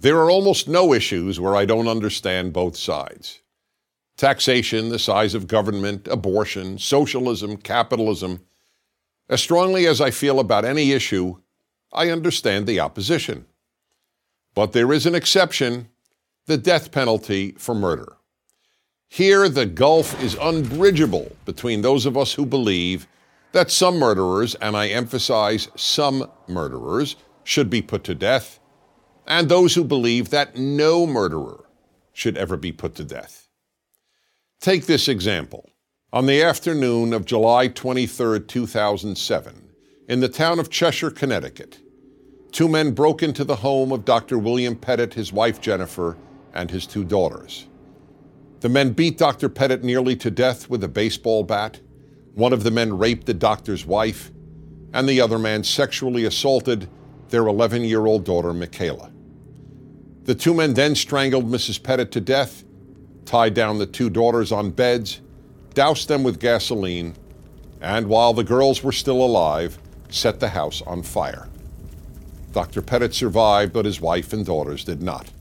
[0.00, 3.42] There are almost no issues where I don't understand both sides.
[4.16, 8.40] Taxation, the size of government, abortion, socialism, capitalism.
[9.28, 11.36] As strongly as I feel about any issue,
[11.92, 13.44] I understand the opposition.
[14.54, 15.88] But there is an exception
[16.46, 18.16] the death penalty for murder.
[19.06, 23.06] Here, the gulf is unbridgeable between those of us who believe
[23.52, 28.59] that some murderers, and I emphasize some murderers, should be put to death,
[29.30, 31.64] and those who believe that no murderer
[32.12, 33.46] should ever be put to death.
[34.60, 35.70] Take this example.
[36.12, 39.70] On the afternoon of July 23, 2007,
[40.08, 41.78] in the town of Cheshire, Connecticut,
[42.50, 44.36] two men broke into the home of Dr.
[44.36, 46.18] William Petit, his wife Jennifer,
[46.52, 47.68] and his two daughters.
[48.58, 49.48] The men beat Dr.
[49.48, 51.78] Petit nearly to death with a baseball bat.
[52.34, 54.32] One of the men raped the doctor's wife,
[54.92, 56.88] and the other man sexually assaulted
[57.28, 59.12] their 11 year old daughter, Michaela.
[60.30, 61.82] The two men then strangled Mrs.
[61.82, 62.62] Petit to death,
[63.24, 65.20] tied down the two daughters on beds,
[65.74, 67.16] doused them with gasoline,
[67.80, 69.76] and while the girls were still alive,
[70.08, 71.48] set the house on fire.
[72.52, 72.80] Dr.
[72.80, 75.32] Petit survived, but his wife and daughters did not.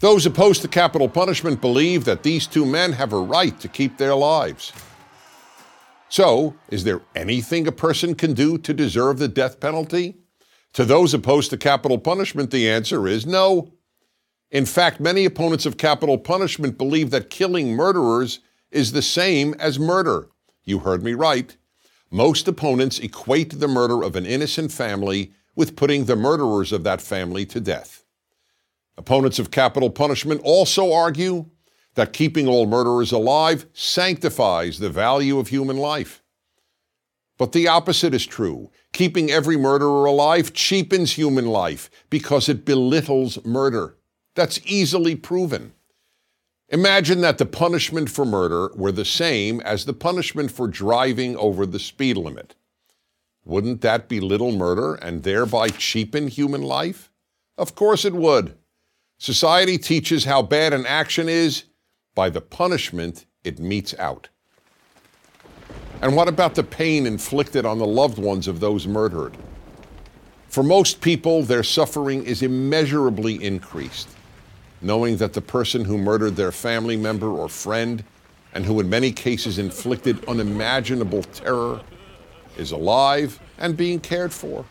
[0.00, 3.96] Those opposed to capital punishment believe that these two men have a right to keep
[3.96, 4.72] their lives.
[6.08, 10.16] So, is there anything a person can do to deserve the death penalty?
[10.72, 13.72] To those opposed to capital punishment, the answer is no.
[14.50, 19.78] In fact, many opponents of capital punishment believe that killing murderers is the same as
[19.78, 20.28] murder.
[20.64, 21.54] You heard me right.
[22.10, 27.02] Most opponents equate the murder of an innocent family with putting the murderers of that
[27.02, 28.04] family to death.
[28.96, 31.50] Opponents of capital punishment also argue
[31.94, 36.22] that keeping all murderers alive sanctifies the value of human life.
[37.36, 38.70] But the opposite is true.
[38.92, 43.97] Keeping every murderer alive cheapens human life because it belittles murder.
[44.38, 45.72] That's easily proven.
[46.68, 51.66] Imagine that the punishment for murder were the same as the punishment for driving over
[51.66, 52.54] the speed limit.
[53.44, 57.10] Wouldn't that belittle murder and thereby cheapen human life?
[57.56, 58.56] Of course it would.
[59.18, 61.64] Society teaches how bad an action is
[62.14, 64.28] by the punishment it metes out.
[66.00, 69.36] And what about the pain inflicted on the loved ones of those murdered?
[70.46, 74.08] For most people, their suffering is immeasurably increased,
[74.80, 78.04] knowing that the person who murdered their family member or friend,
[78.52, 81.80] and who in many cases inflicted unimaginable terror,
[82.56, 84.64] is alive and being cared for.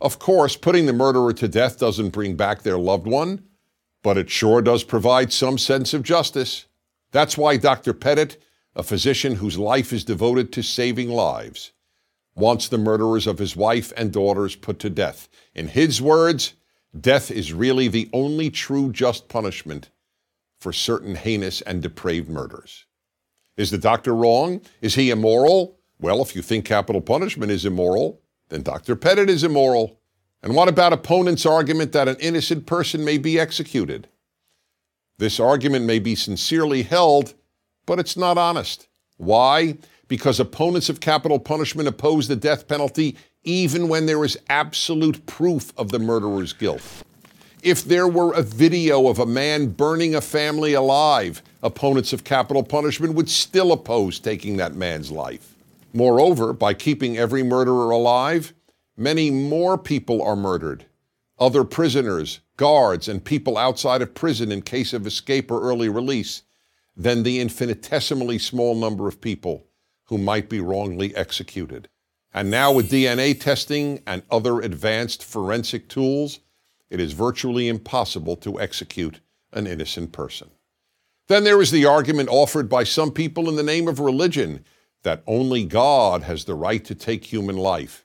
[0.00, 3.44] Of course, putting the murderer to death doesn't bring back their loved one,
[4.02, 6.66] but it sure does provide some sense of justice.
[7.12, 7.92] That's why Dr.
[7.92, 8.36] Petit,
[8.74, 11.72] a physician whose life is devoted to saving lives,
[12.34, 15.28] wants the murderers of his wife and daughters put to death.
[15.54, 16.54] In his words,
[16.98, 19.90] death is really the only true just punishment
[20.60, 22.86] for certain heinous and depraved murders.
[23.56, 24.60] Is the doctor wrong?
[24.80, 25.78] Is he immoral?
[25.98, 28.96] Well, if you think capital punishment is immoral, then Dr.
[28.96, 30.00] Petit is immoral.
[30.42, 34.08] And what about opponents' argument that an innocent person may be executed?
[35.18, 37.34] This argument may be sincerely held,
[37.84, 38.88] but it's not honest.
[39.18, 39.76] Why?
[40.08, 45.72] Because opponents of capital punishment oppose the death penalty even when there is absolute proof
[45.76, 46.82] of the murderer's guilt.
[47.62, 52.62] If there were a video of a man burning a family alive, opponents of capital
[52.62, 55.54] punishment would still oppose taking that man's life.
[55.92, 58.54] Moreover, by keeping every murderer alive,
[58.96, 60.86] many more people are murdered.
[61.38, 66.42] Other prisoners, guards, and people outside of prison in case of escape or early release
[66.96, 69.66] than the infinitesimally small number of people
[70.04, 71.88] who might be wrongly executed.
[72.32, 76.40] And now, with DNA testing and other advanced forensic tools,
[76.88, 79.20] it is virtually impossible to execute
[79.52, 80.50] an innocent person.
[81.26, 84.64] Then there is the argument offered by some people in the name of religion
[85.02, 88.04] that only God has the right to take human life.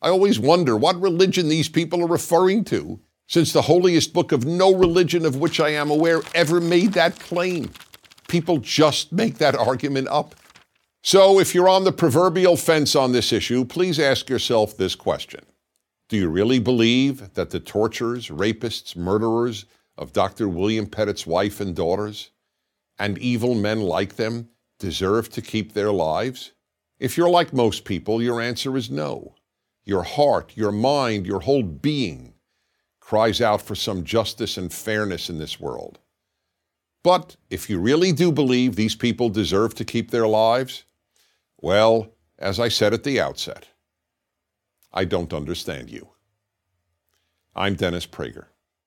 [0.00, 4.44] I always wonder what religion these people are referring to, since the holiest book of
[4.46, 7.70] no religion of which I am aware ever made that claim.
[8.28, 10.34] People just make that argument up.
[11.02, 15.44] So, if you're on the proverbial fence on this issue, please ask yourself this question
[16.08, 19.64] Do you really believe that the torturers, rapists, murderers
[19.96, 20.48] of Dr.
[20.48, 22.30] William Petit's wife and daughters,
[22.98, 24.48] and evil men like them,
[24.78, 26.52] deserve to keep their lives?
[26.98, 29.36] If you're like most people, your answer is no.
[29.84, 32.34] Your heart, your mind, your whole being
[33.00, 36.00] cries out for some justice and fairness in this world.
[37.04, 40.84] But if you really do believe these people deserve to keep their lives,
[41.60, 43.68] well, as I said at the outset,
[44.92, 46.08] I don't understand you.
[47.54, 48.46] I'm Dennis Prager.